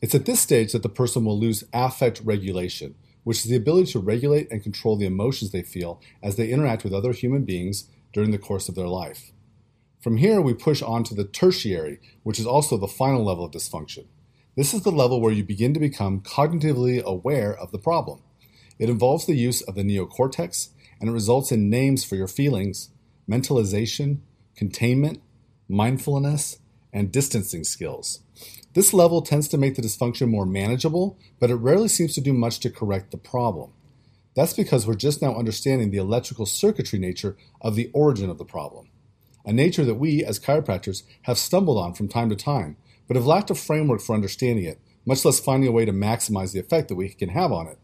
It's 0.00 0.14
at 0.14 0.26
this 0.26 0.40
stage 0.40 0.72
that 0.72 0.82
the 0.82 0.88
person 0.88 1.24
will 1.24 1.38
lose 1.38 1.64
affect 1.72 2.20
regulation, 2.24 2.94
which 3.24 3.38
is 3.38 3.50
the 3.50 3.56
ability 3.56 3.92
to 3.92 3.98
regulate 3.98 4.50
and 4.50 4.62
control 4.62 4.96
the 4.96 5.06
emotions 5.06 5.50
they 5.50 5.62
feel 5.62 6.00
as 6.22 6.36
they 6.36 6.50
interact 6.50 6.84
with 6.84 6.94
other 6.94 7.12
human 7.12 7.44
beings 7.44 7.88
during 8.12 8.30
the 8.30 8.38
course 8.38 8.68
of 8.68 8.74
their 8.74 8.88
life. 8.88 9.32
From 10.00 10.18
here, 10.18 10.40
we 10.40 10.54
push 10.54 10.80
on 10.80 11.02
to 11.04 11.14
the 11.14 11.24
tertiary, 11.24 11.98
which 12.22 12.38
is 12.38 12.46
also 12.46 12.76
the 12.76 12.86
final 12.86 13.24
level 13.24 13.44
of 13.44 13.50
dysfunction. 13.50 14.06
This 14.56 14.72
is 14.72 14.82
the 14.82 14.92
level 14.92 15.20
where 15.20 15.32
you 15.32 15.44
begin 15.44 15.74
to 15.74 15.80
become 15.80 16.20
cognitively 16.20 17.02
aware 17.02 17.56
of 17.56 17.72
the 17.72 17.78
problem. 17.78 18.22
It 18.78 18.88
involves 18.88 19.26
the 19.26 19.34
use 19.34 19.60
of 19.62 19.74
the 19.74 19.82
neocortex 19.82 20.70
and 21.00 21.10
it 21.10 21.12
results 21.12 21.52
in 21.52 21.70
names 21.70 22.04
for 22.04 22.16
your 22.16 22.28
feelings, 22.28 22.90
mentalization, 23.28 24.18
containment, 24.56 25.20
mindfulness, 25.68 26.58
and 26.92 27.12
distancing 27.12 27.64
skills. 27.64 28.20
This 28.74 28.92
level 28.92 29.22
tends 29.22 29.48
to 29.48 29.58
make 29.58 29.76
the 29.76 29.82
dysfunction 29.82 30.28
more 30.28 30.46
manageable, 30.46 31.18
but 31.38 31.50
it 31.50 31.56
rarely 31.56 31.88
seems 31.88 32.14
to 32.14 32.20
do 32.20 32.32
much 32.32 32.60
to 32.60 32.70
correct 32.70 33.10
the 33.10 33.18
problem. 33.18 33.72
That's 34.34 34.52
because 34.52 34.86
we're 34.86 34.94
just 34.94 35.20
now 35.20 35.34
understanding 35.34 35.90
the 35.90 35.98
electrical 35.98 36.46
circuitry 36.46 36.98
nature 36.98 37.36
of 37.60 37.74
the 37.74 37.90
origin 37.92 38.30
of 38.30 38.38
the 38.38 38.44
problem, 38.44 38.88
a 39.44 39.52
nature 39.52 39.84
that 39.84 39.96
we, 39.96 40.24
as 40.24 40.38
chiropractors, 40.38 41.02
have 41.22 41.38
stumbled 41.38 41.78
on 41.78 41.94
from 41.94 42.08
time 42.08 42.28
to 42.28 42.36
time, 42.36 42.76
but 43.06 43.16
have 43.16 43.26
lacked 43.26 43.50
a 43.50 43.54
framework 43.54 44.00
for 44.00 44.14
understanding 44.14 44.64
it, 44.64 44.78
much 45.04 45.24
less 45.24 45.40
finding 45.40 45.68
a 45.68 45.72
way 45.72 45.84
to 45.84 45.92
maximize 45.92 46.52
the 46.52 46.60
effect 46.60 46.88
that 46.88 46.94
we 46.94 47.08
can 47.08 47.30
have 47.30 47.50
on 47.50 47.66
it. 47.66 47.78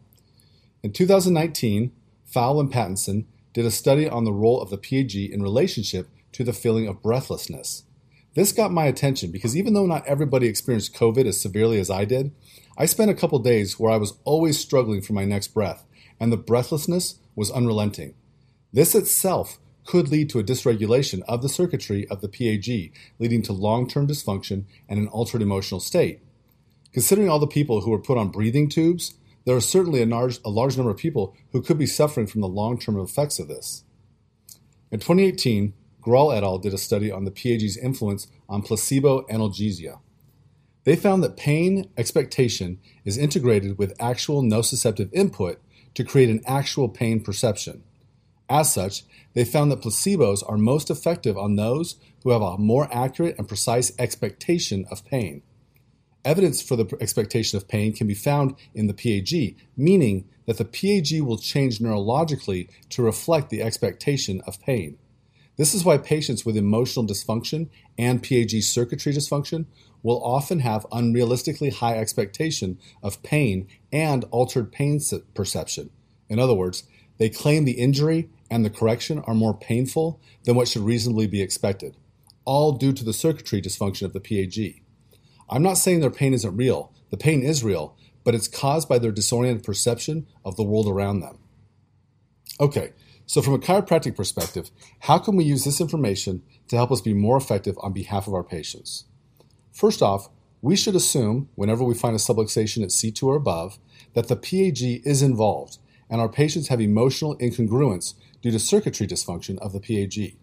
In 0.81 0.93
2019, 0.93 1.91
Faull 2.25 2.59
and 2.59 2.71
Pattinson 2.71 3.25
did 3.53 3.65
a 3.65 3.71
study 3.71 4.07
on 4.07 4.23
the 4.23 4.33
role 4.33 4.61
of 4.61 4.69
the 4.69 4.77
PAG 4.77 5.15
in 5.15 5.41
relationship 5.41 6.07
to 6.35 6.43
the 6.43 6.51
feeling 6.51 6.85
of 6.85 7.01
breathlessness. 7.01 7.85
This 8.33 8.51
got 8.51 8.69
my 8.69 8.87
attention 8.87 9.31
because 9.31 9.55
even 9.55 9.73
though 9.73 9.85
not 9.85 10.05
everybody 10.05 10.47
experienced 10.47 10.93
COVID 10.93 11.25
as 11.25 11.39
severely 11.39 11.79
as 11.79 11.89
I 11.89 12.03
did, 12.03 12.33
I 12.77 12.87
spent 12.87 13.09
a 13.09 13.15
couple 13.15 13.39
days 13.39 13.79
where 13.79 13.89
I 13.89 13.95
was 13.95 14.17
always 14.25 14.59
struggling 14.59 15.01
for 15.01 15.13
my 15.13 15.23
next 15.23 15.49
breath, 15.53 15.85
and 16.19 16.33
the 16.33 16.37
breathlessness 16.37 17.19
was 17.37 17.49
unrelenting. 17.51 18.15
This 18.73 18.95
itself 18.95 19.59
could 19.85 20.09
lead 20.09 20.29
to 20.31 20.39
a 20.39 20.43
dysregulation 20.43 21.21
of 21.25 21.41
the 21.41 21.47
circuitry 21.47 22.05
of 22.09 22.19
the 22.19 22.27
PAG, 22.27 22.91
leading 23.17 23.41
to 23.43 23.53
long 23.53 23.87
term 23.87 24.05
dysfunction 24.05 24.65
and 24.89 24.99
an 24.99 25.07
altered 25.07 25.41
emotional 25.41 25.79
state. 25.79 26.19
Considering 26.91 27.29
all 27.29 27.39
the 27.39 27.47
people 27.47 27.81
who 27.81 27.91
were 27.91 27.99
put 27.99 28.17
on 28.17 28.27
breathing 28.27 28.67
tubes, 28.67 29.13
there 29.45 29.55
are 29.55 29.61
certainly 29.61 30.01
a 30.01 30.05
large, 30.05 30.39
a 30.43 30.49
large 30.49 30.75
number 30.75 30.91
of 30.91 30.97
people 30.97 31.33
who 31.53 31.61
could 31.61 31.77
be 31.77 31.85
suffering 31.85 32.27
from 32.27 32.41
the 32.41 32.47
long 32.49 32.77
term 32.77 32.99
effects 32.99 33.39
of 33.39 33.47
this. 33.47 33.85
In 34.91 34.99
2018, 34.99 35.73
Grahl 36.05 36.37
et 36.37 36.43
al. 36.43 36.59
did 36.59 36.73
a 36.73 36.77
study 36.77 37.11
on 37.11 37.25
the 37.25 37.31
PAG's 37.31 37.77
influence 37.77 38.27
on 38.47 38.61
placebo 38.61 39.23
analgesia. 39.23 39.99
They 40.83 40.95
found 40.95 41.23
that 41.23 41.35
pain 41.35 41.89
expectation 41.97 42.79
is 43.03 43.17
integrated 43.17 43.79
with 43.79 43.99
actual 43.99 44.43
nociceptive 44.43 45.09
input 45.11 45.59
to 45.95 46.03
create 46.03 46.29
an 46.29 46.41
actual 46.45 46.89
pain 46.89 47.21
perception. 47.21 47.83
As 48.47 48.71
such, 48.71 49.03
they 49.33 49.43
found 49.43 49.71
that 49.71 49.81
placebos 49.81 50.47
are 50.47 50.57
most 50.57 50.91
effective 50.91 51.39
on 51.39 51.55
those 51.55 51.95
who 52.21 52.29
have 52.29 52.43
a 52.43 52.59
more 52.59 52.87
accurate 52.93 53.35
and 53.39 53.47
precise 53.47 53.91
expectation 53.97 54.85
of 54.91 55.03
pain. 55.05 55.41
Evidence 56.23 56.61
for 56.61 56.75
the 56.75 56.95
expectation 57.01 57.57
of 57.57 57.67
pain 57.67 57.93
can 57.93 58.05
be 58.05 58.13
found 58.13 58.55
in 58.75 58.85
the 58.85 58.93
PAG, 58.93 59.55
meaning 59.75 60.27
that 60.45 60.57
the 60.59 60.65
PAG 60.65 61.19
will 61.21 61.39
change 61.39 61.79
neurologically 61.79 62.69
to 62.89 63.01
reflect 63.01 63.49
the 63.49 63.63
expectation 63.63 64.41
of 64.45 64.61
pain. 64.61 64.99
This 65.57 65.73
is 65.73 65.85
why 65.85 65.97
patients 65.97 66.45
with 66.45 66.57
emotional 66.57 67.05
dysfunction 67.05 67.69
and 67.97 68.21
PAG 68.21 68.61
circuitry 68.61 69.13
dysfunction 69.13 69.65
will 70.03 70.23
often 70.23 70.59
have 70.59 70.85
unrealistically 70.91 71.73
high 71.73 71.97
expectation 71.97 72.77
of 73.01 73.23
pain 73.23 73.67
and 73.91 74.25
altered 74.31 74.71
pain 74.71 74.99
perception. 75.33 75.89
In 76.29 76.39
other 76.39 76.53
words, 76.53 76.83
they 77.17 77.29
claim 77.29 77.65
the 77.65 77.73
injury 77.73 78.29
and 78.51 78.63
the 78.63 78.69
correction 78.69 79.19
are 79.25 79.33
more 79.33 79.57
painful 79.57 80.19
than 80.43 80.55
what 80.55 80.67
should 80.67 80.83
reasonably 80.83 81.27
be 81.27 81.41
expected, 81.41 81.95
all 82.43 82.73
due 82.73 82.93
to 82.93 83.03
the 83.03 83.13
circuitry 83.13 83.61
dysfunction 83.61 84.03
of 84.03 84.13
the 84.13 84.19
PAG. 84.19 84.81
I'm 85.49 85.63
not 85.63 85.77
saying 85.77 86.01
their 86.01 86.09
pain 86.09 86.33
isn't 86.33 86.55
real. 86.57 86.91
The 87.09 87.17
pain 87.17 87.41
is 87.41 87.63
real, 87.63 87.95
but 88.23 88.35
it's 88.35 88.47
caused 88.47 88.89
by 88.89 88.99
their 88.99 89.11
disoriented 89.11 89.63
perception 89.63 90.27
of 90.43 90.55
the 90.57 90.63
world 90.63 90.87
around 90.87 91.21
them. 91.21 91.39
Okay, 92.59 92.93
so, 93.27 93.41
from 93.41 93.55
a 93.55 93.59
chiropractic 93.59 94.15
perspective, 94.15 94.69
how 95.01 95.17
can 95.17 95.35
we 95.35 95.43
use 95.43 95.63
this 95.65 95.81
information 95.81 96.43
to 96.67 96.75
help 96.75 96.91
us 96.91 97.01
be 97.01 97.13
more 97.13 97.37
effective 97.37 97.75
on 97.81 97.91
behalf 97.91 98.27
of 98.27 98.33
our 98.33 98.43
patients? 98.43 99.05
First 99.71 100.01
off, 100.01 100.29
we 100.61 100.75
should 100.75 100.95
assume, 100.95 101.49
whenever 101.55 101.83
we 101.83 101.95
find 101.95 102.15
a 102.15 102.19
subluxation 102.19 102.83
at 102.83 102.89
C2 102.89 103.23
or 103.23 103.35
above, 103.35 103.79
that 104.13 104.27
the 104.27 104.35
PAG 104.35 105.01
is 105.05 105.21
involved 105.21 105.79
and 106.09 106.21
our 106.21 106.29
patients 106.29 106.67
have 106.67 106.79
emotional 106.79 107.35
incongruence 107.37 108.13
due 108.41 108.51
to 108.51 108.59
circuitry 108.59 109.07
dysfunction 109.07 109.57
of 109.59 109.73
the 109.73 109.79
PAG. 109.79 110.37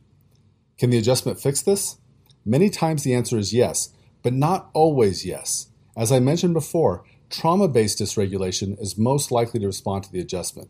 Can 0.77 0.91
the 0.91 0.99
adjustment 0.99 1.41
fix 1.41 1.63
this? 1.63 1.99
Many 2.45 2.69
times 2.69 3.05
the 3.05 3.15
answer 3.15 3.39
is 3.39 3.55
yes, 3.55 3.91
but 4.23 4.33
not 4.33 4.71
always 4.75 5.25
yes. 5.25 5.69
As 5.97 6.11
I 6.11 6.19
mentioned 6.19 6.55
before, 6.55 7.05
trauma 7.31 7.69
based 7.69 8.01
dysregulation 8.01 8.81
is 8.81 8.99
most 8.99 9.31
likely 9.31 9.61
to 9.61 9.67
respond 9.67 10.05
to 10.05 10.13
the 10.13 10.21
adjustment. 10.21 10.69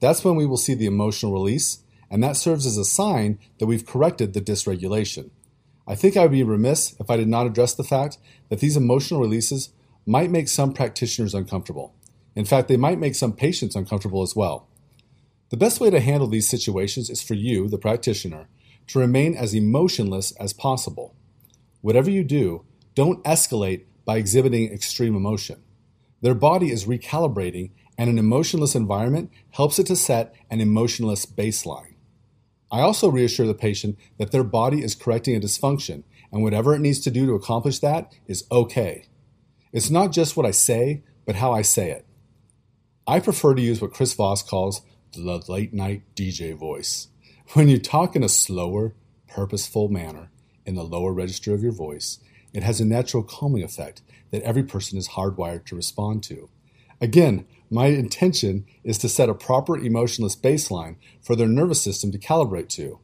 That's 0.00 0.24
when 0.24 0.36
we 0.36 0.46
will 0.46 0.56
see 0.56 0.74
the 0.74 0.86
emotional 0.86 1.32
release, 1.32 1.80
and 2.10 2.22
that 2.22 2.36
serves 2.36 2.66
as 2.66 2.76
a 2.76 2.84
sign 2.84 3.38
that 3.58 3.66
we've 3.66 3.86
corrected 3.86 4.32
the 4.32 4.40
dysregulation. 4.40 5.30
I 5.86 5.94
think 5.94 6.16
I 6.16 6.22
would 6.22 6.32
be 6.32 6.42
remiss 6.42 6.94
if 7.00 7.10
I 7.10 7.16
did 7.16 7.28
not 7.28 7.46
address 7.46 7.74
the 7.74 7.84
fact 7.84 8.18
that 8.50 8.60
these 8.60 8.76
emotional 8.76 9.20
releases 9.20 9.70
might 10.06 10.30
make 10.30 10.48
some 10.48 10.72
practitioners 10.72 11.34
uncomfortable. 11.34 11.94
In 12.36 12.44
fact, 12.44 12.68
they 12.68 12.76
might 12.76 12.98
make 12.98 13.14
some 13.14 13.32
patients 13.32 13.74
uncomfortable 13.74 14.22
as 14.22 14.36
well. 14.36 14.68
The 15.50 15.56
best 15.56 15.80
way 15.80 15.90
to 15.90 16.00
handle 16.00 16.28
these 16.28 16.48
situations 16.48 17.08
is 17.10 17.22
for 17.22 17.34
you, 17.34 17.68
the 17.68 17.78
practitioner, 17.78 18.48
to 18.88 18.98
remain 18.98 19.34
as 19.34 19.54
emotionless 19.54 20.32
as 20.32 20.52
possible. 20.52 21.14
Whatever 21.80 22.10
you 22.10 22.22
do, 22.22 22.64
don't 22.94 23.24
escalate 23.24 23.84
by 24.04 24.18
exhibiting 24.18 24.72
extreme 24.72 25.16
emotion. 25.16 25.62
Their 26.20 26.34
body 26.34 26.70
is 26.70 26.84
recalibrating 26.84 27.70
and 27.98 28.08
an 28.08 28.18
emotionless 28.18 28.76
environment 28.76 29.30
helps 29.50 29.78
it 29.78 29.86
to 29.88 29.96
set 29.96 30.34
an 30.50 30.60
emotionless 30.60 31.26
baseline. 31.26 31.96
I 32.70 32.80
also 32.80 33.10
reassure 33.10 33.46
the 33.46 33.54
patient 33.54 33.98
that 34.18 34.30
their 34.30 34.44
body 34.44 34.82
is 34.82 34.94
correcting 34.94 35.34
a 35.34 35.40
dysfunction, 35.40 36.04
and 36.30 36.42
whatever 36.42 36.74
it 36.74 36.80
needs 36.80 37.00
to 37.00 37.10
do 37.10 37.26
to 37.26 37.34
accomplish 37.34 37.80
that 37.80 38.14
is 38.26 38.44
okay. 38.52 39.06
It's 39.72 39.90
not 39.90 40.12
just 40.12 40.36
what 40.36 40.46
I 40.46 40.52
say, 40.52 41.02
but 41.26 41.36
how 41.36 41.52
I 41.52 41.62
say 41.62 41.90
it. 41.90 42.06
I 43.06 43.20
prefer 43.20 43.54
to 43.54 43.62
use 43.62 43.80
what 43.80 43.92
Chris 43.92 44.14
Voss 44.14 44.42
calls 44.42 44.82
the 45.12 45.42
late 45.48 45.72
night 45.72 46.02
DJ 46.14 46.54
voice. 46.54 47.08
When 47.54 47.68
you 47.68 47.78
talk 47.78 48.14
in 48.14 48.22
a 48.22 48.28
slower, 48.28 48.94
purposeful 49.26 49.88
manner 49.88 50.30
in 50.66 50.74
the 50.74 50.84
lower 50.84 51.12
register 51.12 51.54
of 51.54 51.62
your 51.62 51.72
voice, 51.72 52.18
it 52.52 52.62
has 52.62 52.80
a 52.80 52.84
natural 52.84 53.22
calming 53.22 53.62
effect 53.62 54.02
that 54.30 54.42
every 54.42 54.62
person 54.62 54.98
is 54.98 55.10
hardwired 55.10 55.64
to 55.66 55.76
respond 55.76 56.22
to. 56.24 56.50
Again, 57.00 57.46
my 57.70 57.86
intention 57.86 58.64
is 58.82 58.98
to 58.98 59.08
set 59.08 59.28
a 59.28 59.34
proper 59.34 59.76
emotionless 59.76 60.36
baseline 60.36 60.96
for 61.20 61.36
their 61.36 61.48
nervous 61.48 61.82
system 61.82 62.10
to 62.12 62.18
calibrate 62.18 62.68
to. 62.70 62.98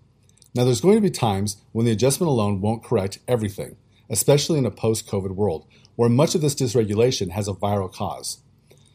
Now, 0.54 0.64
there's 0.64 0.80
going 0.80 0.96
to 0.96 1.00
be 1.00 1.10
times 1.10 1.56
when 1.72 1.84
the 1.84 1.92
adjustment 1.92 2.28
alone 2.30 2.60
won't 2.60 2.84
correct 2.84 3.18
everything, 3.26 3.76
especially 4.08 4.58
in 4.58 4.66
a 4.66 4.70
post 4.70 5.08
COVID 5.08 5.32
world, 5.32 5.66
where 5.96 6.08
much 6.08 6.34
of 6.34 6.40
this 6.40 6.54
dysregulation 6.54 7.30
has 7.30 7.48
a 7.48 7.52
viral 7.52 7.92
cause. 7.92 8.38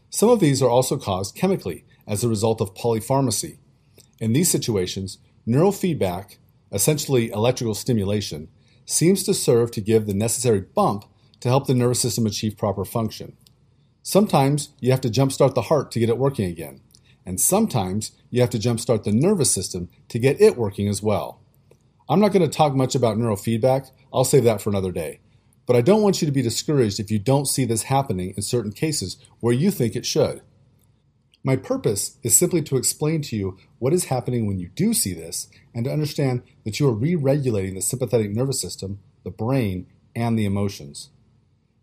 Some 0.09 0.29
of 0.29 0.39
these 0.39 0.61
are 0.61 0.69
also 0.69 0.97
caused 0.97 1.35
chemically 1.35 1.85
as 2.07 2.23
a 2.23 2.29
result 2.29 2.61
of 2.61 2.73
polypharmacy. 2.73 3.57
In 4.19 4.33
these 4.33 4.49
situations, 4.49 5.19
neurofeedback, 5.47 6.37
essentially 6.71 7.29
electrical 7.29 7.75
stimulation, 7.75 8.47
seems 8.85 9.23
to 9.23 9.33
serve 9.33 9.69
to 9.71 9.81
give 9.81 10.07
the 10.07 10.13
necessary 10.13 10.61
bump 10.61 11.05
to 11.41 11.49
help 11.49 11.67
the 11.67 11.75
nervous 11.75 12.01
system 12.01 12.25
achieve 12.25 12.57
proper 12.57 12.83
function. 12.83 13.37
Sometimes 14.09 14.69
you 14.79 14.89
have 14.89 15.01
to 15.01 15.07
jumpstart 15.07 15.53
the 15.53 15.61
heart 15.69 15.91
to 15.91 15.99
get 15.99 16.09
it 16.09 16.17
working 16.17 16.49
again. 16.49 16.81
And 17.27 17.39
sometimes 17.39 18.13
you 18.31 18.41
have 18.41 18.49
to 18.49 18.57
jumpstart 18.57 19.03
the 19.03 19.11
nervous 19.11 19.53
system 19.53 19.87
to 20.07 20.17
get 20.17 20.41
it 20.41 20.57
working 20.57 20.87
as 20.87 21.03
well. 21.03 21.39
I'm 22.09 22.19
not 22.19 22.33
going 22.33 22.41
to 22.41 22.57
talk 22.57 22.73
much 22.73 22.95
about 22.95 23.17
neurofeedback, 23.17 23.91
I'll 24.11 24.23
save 24.23 24.45
that 24.45 24.63
for 24.63 24.71
another 24.71 24.91
day. 24.91 25.19
But 25.67 25.75
I 25.75 25.81
don't 25.81 26.01
want 26.01 26.23
you 26.23 26.25
to 26.25 26.31
be 26.31 26.41
discouraged 26.41 26.99
if 26.99 27.11
you 27.11 27.19
don't 27.19 27.45
see 27.45 27.65
this 27.65 27.83
happening 27.83 28.33
in 28.35 28.41
certain 28.41 28.71
cases 28.71 29.17
where 29.41 29.53
you 29.53 29.69
think 29.69 29.95
it 29.95 30.07
should. 30.07 30.41
My 31.43 31.55
purpose 31.55 32.17
is 32.23 32.35
simply 32.35 32.63
to 32.63 32.77
explain 32.77 33.21
to 33.21 33.35
you 33.35 33.59
what 33.77 33.93
is 33.93 34.05
happening 34.05 34.47
when 34.47 34.57
you 34.57 34.69
do 34.69 34.95
see 34.95 35.13
this 35.13 35.49
and 35.75 35.85
to 35.85 35.93
understand 35.93 36.41
that 36.65 36.79
you 36.79 36.89
are 36.89 36.93
re 36.93 37.13
regulating 37.13 37.75
the 37.75 37.81
sympathetic 37.81 38.31
nervous 38.31 38.59
system, 38.59 39.01
the 39.23 39.29
brain, 39.29 39.85
and 40.15 40.35
the 40.35 40.45
emotions. 40.45 41.11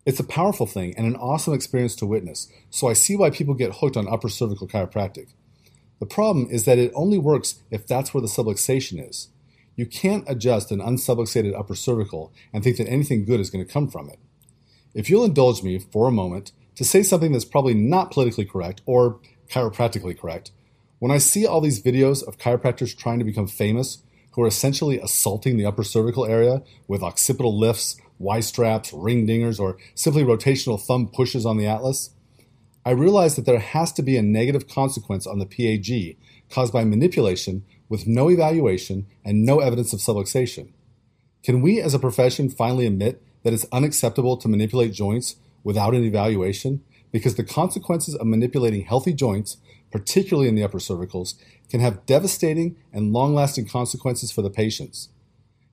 It's 0.07 0.21
a 0.21 0.25
powerful 0.25 0.67
thing 0.67 0.95
and 0.97 1.05
an 1.05 1.17
awesome 1.17 1.53
experience 1.53 1.97
to 1.97 2.07
witness, 2.07 2.49
so 2.71 2.87
I 2.87 2.93
see 2.93 3.17
why 3.17 3.29
people 3.31 3.55
get 3.55 3.75
hooked 3.75 3.97
on 3.97 4.07
upper 4.07 4.29
cervical 4.29 4.69
chiropractic. 4.69 5.27
The 5.99 6.07
problem 6.07 6.47
is 6.49 6.65
that 6.65 6.79
it 6.79 6.93
only 6.95 7.19
works 7.19 7.57
if 7.73 7.89
that's 7.89 8.15
where 8.15 8.21
the 8.21 8.29
subluxation 8.29 9.05
is. 9.05 9.31
You 9.75 9.85
can't 9.85 10.25
adjust 10.29 10.71
an 10.71 10.79
unsubluxated 10.79 11.59
upper 11.59 11.75
cervical 11.75 12.33
and 12.53 12.63
think 12.63 12.77
that 12.77 12.89
anything 12.89 13.25
good 13.25 13.41
is 13.41 13.51
going 13.51 13.67
to 13.67 13.73
come 13.73 13.89
from 13.89 14.09
it. 14.09 14.21
If 14.95 15.11
you'll 15.11 15.25
indulge 15.25 15.65
me 15.65 15.81
for 15.81 16.07
a 16.07 16.13
moment 16.13 16.53
to 16.77 16.85
say 16.85 17.03
something 17.03 17.33
that's 17.33 17.45
probably 17.45 17.75
not 17.75 18.13
politically 18.13 18.45
correct 18.45 18.83
or 18.87 19.19
chiropractically 19.51 20.17
correct, 20.17 20.53
when 21.01 21.11
I 21.11 21.19
see 21.19 21.45
all 21.45 21.61
these 21.61 21.83
videos 21.83 22.27
of 22.27 22.39
chiropractors 22.39 22.97
trying 22.97 23.19
to 23.19 23.25
become 23.25 23.49
famous 23.49 24.05
who 24.33 24.43
are 24.43 24.47
essentially 24.47 25.01
assaulting 25.01 25.57
the 25.57 25.67
upper 25.67 25.83
cervical 25.83 26.27
area 26.27 26.63
with 26.87 27.03
occipital 27.03 27.59
lifts 27.59 27.97
Y 28.19 28.41
straps, 28.41 28.93
ring 28.93 29.27
dingers, 29.27 29.61
or 29.61 29.77
simply 29.95 30.23
rotational 30.23 30.81
thumb 30.81 31.09
pushes 31.09 31.45
on 31.45 31.57
the 31.57 31.67
Atlas, 31.67 32.11
I 32.85 32.91
realized 32.91 33.37
that 33.37 33.47
there 33.47 33.59
has 33.59 33.93
to 33.93 34.03
be 34.03 34.17
a 34.17 34.23
negative 34.23 34.69
consequence 34.69 35.27
on 35.27 35.39
the 35.39 35.47
PAG 35.47 36.17
caused 36.51 36.73
by 36.73 36.85
manipulation 36.85 37.65
with 37.89 38.07
no 38.07 38.31
evaluation 38.31 39.07
and 39.25 39.45
no 39.45 39.61
evidence 39.61 39.93
of 39.93 40.01
subluxation. 40.01 40.69
Can 41.43 41.63
we 41.63 41.81
as 41.81 41.95
a 41.95 41.99
profession 41.99 42.49
finally 42.49 42.87
admit 42.87 43.23
that 43.43 43.53
it's 43.53 43.67
unacceptable 43.73 44.37
to 44.37 44.49
manipulate 44.49 44.93
joints 44.93 45.37
without 45.63 45.95
an 45.95 46.05
evaluation? 46.05 46.83
Because 47.13 47.37
the 47.37 47.45
consequences 47.45 48.15
of 48.15 48.27
manipulating 48.27 48.83
healthy 48.83 49.13
joints, 49.13 49.57
particularly 49.91 50.49
in 50.49 50.55
the 50.55 50.65
upper 50.65 50.79
cervicals, 50.79 51.35
can 51.69 51.81
have 51.81 52.07
devastating 52.07 52.77
and 52.93 53.13
long 53.13 53.35
lasting 53.35 53.67
consequences 53.67 54.31
for 54.31 54.43
the 54.43 54.51
patients. 54.51 55.09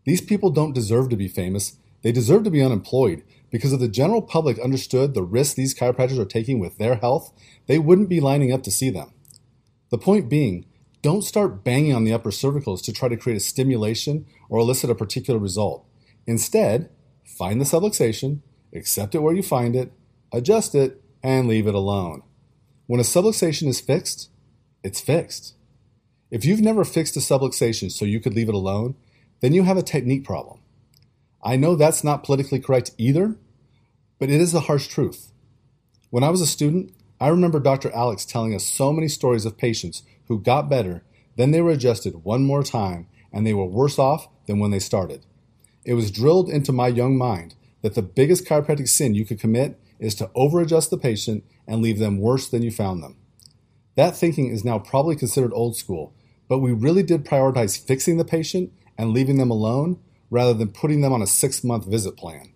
These 0.06 0.22
people 0.22 0.50
don't 0.50 0.74
deserve 0.74 1.10
to 1.10 1.16
be 1.16 1.28
famous 1.28 1.78
they 2.04 2.12
deserve 2.12 2.44
to 2.44 2.52
be 2.52 2.62
unemployed, 2.62 3.24
because 3.50 3.74
if 3.74 3.80
the 3.80 3.88
general 3.88 4.22
public 4.22 4.60
understood 4.60 5.14
the 5.14 5.24
risks 5.24 5.56
these 5.56 5.74
chiropractors 5.74 6.20
are 6.20 6.26
taking 6.26 6.60
with 6.60 6.78
their 6.78 6.96
health, 6.96 7.34
they 7.66 7.80
wouldn't 7.80 8.10
be 8.10 8.20
lining 8.20 8.54
up 8.54 8.62
to 8.64 8.72
see 8.72 8.90
them. 8.90 9.12
The 9.90 9.98
point 9.98 10.30
being, 10.30 10.66
don't 11.02 11.24
start 11.24 11.64
banging 11.64 11.94
on 11.94 12.04
the 12.04 12.14
upper 12.14 12.32
cervicals 12.32 12.82
to 12.84 12.94
try 12.94 13.10
to 13.10 13.18
create 13.18 13.38
a 13.38 13.42
stimulation 13.42 14.26
or 14.50 14.60
elicit 14.60 14.90
a 14.90 14.96
particular 14.96 15.40
result. 15.40 15.86
Instead, 16.26 16.90
find 17.26 17.60
the 17.60 17.66
subluxation, 17.66 18.40
accept 18.74 19.14
it 19.14 19.20
where 19.20 19.34
you 19.34 19.44
find 19.44 19.76
it, 19.76 19.92
adjust 20.32 20.74
it, 20.74 21.02
and 21.22 21.48
leave 21.48 21.68
it 21.68 21.76
alone. 21.76 22.24
When 22.88 23.00
a 23.00 23.04
subluxation 23.04 23.68
is 23.68 23.82
fixed, 23.82 24.30
it's 24.84 25.00
fixed. 25.00 25.56
If 26.32 26.44
you've 26.44 26.62
never 26.62 26.84
fixed 26.84 27.16
a 27.16 27.20
subluxation 27.20 27.92
so 27.92 28.06
you 28.06 28.20
could 28.20 28.34
leave 28.34 28.50
it 28.50 28.56
alone, 28.56 28.96
then 29.42 29.54
you 29.54 29.64
have 29.64 29.78
a 29.78 29.84
technique 29.84 30.24
problem. 30.24 30.60
I 31.44 31.58
know 31.58 31.76
that's 31.76 32.04
not 32.04 32.24
politically 32.24 32.60
correct 32.60 32.92
either, 32.98 33.36
but 34.18 34.30
it 34.30 34.40
is 34.40 34.54
the 34.54 34.62
harsh 34.62 34.88
truth. 34.88 35.34
When 36.10 36.24
I 36.24 36.30
was 36.30 36.40
a 36.40 36.48
student, 36.48 36.94
I 37.20 37.28
remember 37.28 37.60
Dr. 37.60 37.92
Alex 37.92 38.24
telling 38.24 38.56
us 38.56 38.66
so 38.66 38.94
many 38.94 39.10
stories 39.10 39.46
of 39.46 39.58
patients 39.58 40.04
who 40.28 40.40
got 40.40 40.70
better, 40.70 41.04
then 41.36 41.52
they 41.52 41.62
were 41.62 41.72
adjusted 41.72 42.24
one 42.24 42.46
more 42.46 42.64
time, 42.64 43.08
and 43.32 43.46
they 43.46 43.54
were 43.54 43.66
worse 43.66 44.00
off 44.00 44.30
than 44.46 44.60
when 44.60 44.72
they 44.72 44.80
started. 44.80 45.26
It 45.84 45.96
was 45.96 46.12
drilled 46.12 46.50
into 46.50 46.72
my 46.72 46.88
young 46.88 47.18
mind 47.18 47.56
that 47.82 47.96
the 47.96 48.02
biggest 48.02 48.46
chiropractic 48.46 48.88
sin 48.88 49.14
you 49.14 49.26
could 49.26 49.40
commit 49.40 49.80
is 50.00 50.16
to 50.16 50.28
overadjust 50.36 50.90
the 50.90 50.98
patient 50.98 51.44
and 51.68 51.82
leave 51.82 52.00
them 52.00 52.20
worse 52.20 52.48
than 52.48 52.62
you 52.62 52.72
found 52.72 53.04
them. 53.04 53.18
That 53.96 54.16
thinking 54.16 54.48
is 54.48 54.64
now 54.64 54.80
probably 54.80 55.16
considered 55.16 55.52
old 55.54 55.76
school, 55.76 56.14
but 56.48 56.60
we 56.60 56.72
really 56.72 57.04
did 57.04 57.26
prioritize 57.26 57.78
fixing 57.78 58.18
the 58.18 58.26
patient 58.26 58.72
and 58.98 59.12
leaving 59.12 59.38
them 59.38 59.52
alone 59.52 60.00
rather 60.34 60.56
than 60.56 60.68
putting 60.68 61.02
them 61.02 61.14
on 61.14 61.22
a 61.22 61.28
six 61.28 61.64
month 61.64 61.86
visit 61.86 62.18
plan. 62.18 62.52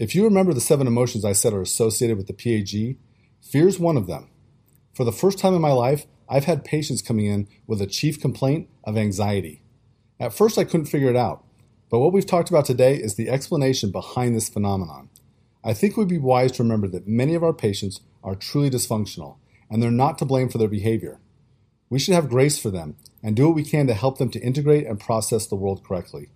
If 0.00 0.16
you 0.16 0.24
remember 0.24 0.52
the 0.52 0.60
seven 0.60 0.88
emotions 0.88 1.24
I 1.24 1.32
said 1.32 1.52
are 1.52 1.62
associated 1.62 2.16
with 2.16 2.26
the 2.26 2.32
PAG, 2.32 2.96
fear 3.40 3.68
is 3.68 3.78
one 3.78 3.96
of 3.96 4.08
them. 4.08 4.28
For 4.92 5.04
the 5.04 5.12
first 5.12 5.38
time 5.38 5.54
in 5.54 5.60
my 5.60 5.70
life, 5.70 6.04
I've 6.28 6.46
had 6.46 6.64
patients 6.64 7.00
coming 7.00 7.26
in 7.26 7.46
with 7.68 7.80
a 7.80 7.86
chief 7.86 8.20
complaint 8.20 8.68
of 8.82 8.96
anxiety. 8.96 9.62
At 10.18 10.32
first, 10.32 10.58
I 10.58 10.64
couldn't 10.64 10.86
figure 10.86 11.10
it 11.10 11.16
out, 11.16 11.44
but 11.90 12.00
what 12.00 12.12
we've 12.12 12.26
talked 12.26 12.50
about 12.50 12.64
today 12.64 12.96
is 12.96 13.14
the 13.14 13.30
explanation 13.30 13.92
behind 13.92 14.34
this 14.34 14.48
phenomenon. 14.48 15.10
I 15.62 15.74
think 15.74 15.92
it 15.92 15.96
would 15.96 16.08
be 16.08 16.18
wise 16.18 16.50
to 16.52 16.64
remember 16.64 16.88
that 16.88 17.06
many 17.06 17.36
of 17.36 17.44
our 17.44 17.52
patients 17.52 18.00
are 18.24 18.34
truly 18.34 18.68
dysfunctional, 18.68 19.36
and 19.70 19.80
they're 19.80 19.92
not 19.92 20.18
to 20.18 20.24
blame 20.24 20.48
for 20.48 20.58
their 20.58 20.66
behavior. 20.66 21.20
We 21.88 22.00
should 22.00 22.14
have 22.14 22.28
grace 22.28 22.58
for 22.58 22.70
them 22.70 22.96
and 23.22 23.36
do 23.36 23.46
what 23.46 23.54
we 23.54 23.62
can 23.62 23.86
to 23.86 23.94
help 23.94 24.18
them 24.18 24.30
to 24.30 24.40
integrate 24.40 24.88
and 24.88 24.98
process 24.98 25.46
the 25.46 25.54
world 25.54 25.84
correctly. 25.84 26.30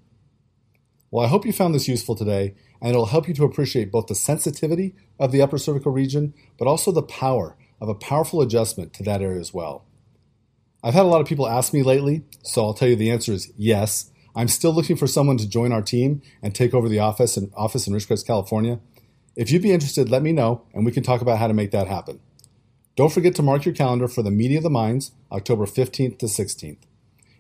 Well, 1.11 1.25
I 1.25 1.29
hope 1.29 1.47
you 1.47 1.53
found 1.53 1.75
this 1.75 1.89
useful 1.89 2.15
today, 2.15 2.55
and 2.81 2.91
it'll 2.91 3.07
help 3.07 3.29
you 3.29 3.35
to 3.35 3.45
appreciate 3.45 3.91
both 3.91 4.09
the 4.09 4.15
sensitivity 4.15 4.95
of 5.19 5.33
the 5.33 5.41
upper 5.41 5.57
cervical 5.57 5.93
region, 5.93 6.35
but 6.59 6.69
also 6.69 6.93
the 6.93 7.03
power 7.03 7.57
of 7.81 7.89
a 7.89 7.95
powerful 7.95 8.43
adjustment 8.43 8.93
to 8.95 9.03
that 9.05 9.23
area 9.23 9.41
as 9.41 9.55
well. 9.55 9.87
I've 10.83 10.95
had 10.95 11.07
a 11.07 11.09
lot 11.09 11.21
of 11.21 11.27
people 11.27 11.49
ask 11.49 11.73
me 11.73 11.83
lately, 11.83 12.25
so 12.43 12.65
I'll 12.65 12.75
tell 12.75 12.89
you 12.89 12.97
the 12.97 13.11
answer 13.11 13.33
is 13.33 13.53
yes. 13.57 14.11
I'm 14.37 14.49
still 14.49 14.73
looking 14.73 14.97
for 14.97 15.07
someone 15.07 15.39
to 15.39 15.49
join 15.49 15.73
our 15.73 15.83
team 15.83 16.23
and 16.43 16.55
take 16.55 16.75
over 16.75 16.89
the 16.89 17.01
office 17.01 17.37
in, 17.37 17.51
office 17.57 17.87
in 17.87 17.95
Ridgecrest, 17.95 18.27
California. 18.27 18.79
If 19.35 19.51
you'd 19.51 19.63
be 19.63 19.73
interested, 19.73 20.11
let 20.11 20.23
me 20.23 20.33
know, 20.33 20.63
and 20.75 20.85
we 20.85 20.93
can 20.93 21.03
talk 21.03 21.23
about 21.23 21.39
how 21.39 21.49
to 21.49 21.55
make 21.55 21.71
that 21.71 21.89
happen. 21.89 22.21
Don't 22.97 23.13
forget 23.13 23.35
to 23.37 23.43
mark 23.43 23.65
your 23.65 23.75
calendar 23.75 24.09
for 24.09 24.23
the 24.23 24.31
Meeting 24.31 24.59
of 24.59 24.63
the 24.63 24.71
Minds, 24.71 25.13
October 25.33 25.65
15th 25.65 26.19
to 26.19 26.27
16th. 26.27 26.79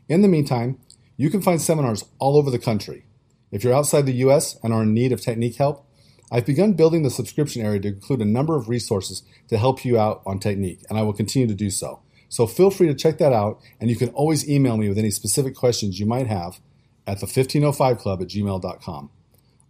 In 0.09 0.23
the 0.23 0.29
meantime, 0.29 0.79
you 1.17 1.31
can 1.31 1.43
find 1.43 1.61
seminars 1.61 2.05
all 2.19 2.37
over 2.37 2.51
the 2.51 2.59
country. 2.59 3.05
If 3.50 3.64
you're 3.64 3.75
outside 3.75 4.07
the 4.07 4.12
US 4.25 4.59
and 4.62 4.73
are 4.73 4.83
in 4.83 4.95
need 4.95 5.12
of 5.12 5.21
technique 5.21 5.57
help, 5.57 5.87
I've 6.31 6.45
begun 6.45 6.75
building 6.75 7.02
the 7.02 7.11
subscription 7.11 7.62
area 7.62 7.81
to 7.81 7.88
include 7.88 8.21
a 8.21 8.26
number 8.26 8.57
of 8.57 8.69
resources 8.69 9.23
to 9.49 9.57
help 9.57 9.85
you 9.85 9.99
out 9.99 10.23
on 10.26 10.38
technique, 10.38 10.81
and 10.88 10.99
I 10.99 11.02
will 11.02 11.14
continue 11.14 11.49
to 11.49 11.55
do 11.55 11.71
so. 11.71 12.00
So 12.28 12.47
feel 12.47 12.71
free 12.71 12.88
to 12.88 12.95
check 12.95 13.17
that 13.19 13.33
out, 13.33 13.61
and 13.81 13.88
you 13.88 13.97
can 13.97 14.11
always 14.11 14.49
email 14.49 14.77
me 14.77 14.88
with 14.88 14.99
any 14.99 15.11
specific 15.11 15.55
questions 15.55 15.99
you 15.99 16.05
might 16.05 16.27
have 16.27 16.61
at 17.07 17.20
the1505club 17.20 18.20
at 18.20 18.29
gmail.com. 18.29 19.11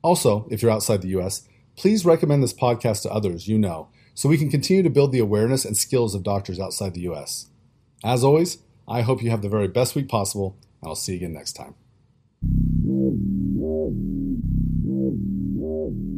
Also, 0.03 0.49
if 0.51 0.61
you're 0.61 0.71
outside 0.71 1.03
the 1.03 1.17
US, 1.21 1.47
please 1.77 2.05
recommend 2.05 2.43
this 2.43 2.53
podcast 2.53 3.03
to 3.03 3.13
others 3.13 3.47
you 3.47 3.59
know 3.59 3.89
so 4.15 4.29
we 4.29 4.39
can 4.39 4.51
continue 4.51 4.83
to 4.83 4.91
build 4.91 5.13
the 5.13 5.21
awareness 5.21 5.65
and 5.65 5.77
skills 5.77 6.17
of 6.17 6.25
doctors 6.25 6.59
outside 6.59 6.95
the 6.95 7.03
U.S. 7.03 7.47
As 8.03 8.25
always, 8.25 8.59
I 8.89 9.03
hope 9.03 9.23
you 9.23 9.31
have 9.31 9.43
the 9.43 9.49
very 9.49 9.69
best 9.69 9.95
week 9.95 10.09
possible, 10.09 10.57
and 10.83 10.89
I'll 10.89 10.97
see 10.97 11.13
you 11.13 11.19
again 11.19 11.35
next 11.35 11.53
time. 11.53 11.77
Oh, 12.45 13.19
oh, 13.61 13.93
oh, 14.89 15.19
oh. 15.61 16.18